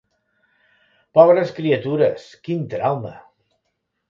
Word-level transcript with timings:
Pobres 1.19 1.53
criatures, 1.59 2.25
quin 2.49 2.65
trauma! 2.73 3.15